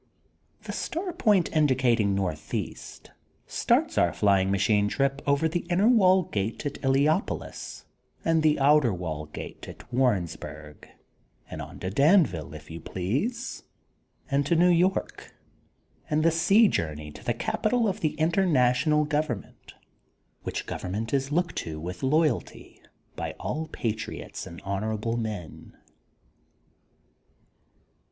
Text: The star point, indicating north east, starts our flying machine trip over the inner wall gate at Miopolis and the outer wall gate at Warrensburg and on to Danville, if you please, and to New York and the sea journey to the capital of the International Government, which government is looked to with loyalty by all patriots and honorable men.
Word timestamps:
The 0.63 0.71
star 0.71 1.13
point, 1.13 1.55
indicating 1.55 2.15
north 2.15 2.55
east, 2.55 3.11
starts 3.45 3.99
our 3.99 4.11
flying 4.11 4.49
machine 4.49 4.87
trip 4.87 5.21
over 5.27 5.47
the 5.47 5.59
inner 5.69 5.87
wall 5.87 6.23
gate 6.23 6.65
at 6.65 6.81
Miopolis 6.81 7.85
and 8.25 8.41
the 8.41 8.59
outer 8.59 8.91
wall 8.91 9.27
gate 9.27 9.67
at 9.69 9.93
Warrensburg 9.93 10.89
and 11.51 11.61
on 11.61 11.79
to 11.81 11.91
Danville, 11.91 12.55
if 12.55 12.71
you 12.71 12.79
please, 12.79 13.61
and 14.31 14.43
to 14.47 14.55
New 14.55 14.71
York 14.71 15.35
and 16.09 16.23
the 16.23 16.31
sea 16.31 16.67
journey 16.67 17.11
to 17.11 17.23
the 17.23 17.35
capital 17.35 17.87
of 17.87 17.99
the 17.99 18.15
International 18.15 19.05
Government, 19.05 19.75
which 20.41 20.65
government 20.65 21.13
is 21.13 21.31
looked 21.31 21.57
to 21.57 21.79
with 21.79 22.01
loyalty 22.01 22.81
by 23.15 23.33
all 23.33 23.67
patriots 23.67 24.47
and 24.47 24.61
honorable 24.63 25.15
men. 25.15 25.77